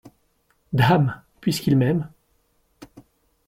[0.73, 2.09] Dame, puisqu’il m’aime.